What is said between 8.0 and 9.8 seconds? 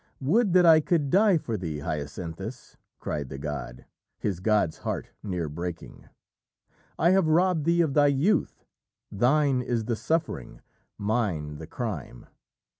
youth. Thine